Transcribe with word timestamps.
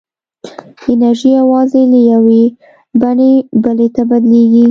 انرژي 0.91 1.29
یوازې 1.41 1.81
له 1.91 1.99
یوې 2.11 2.43
بڼې 3.01 3.33
بلې 3.63 3.87
ته 3.95 4.01
بدلېږي. 4.09 4.59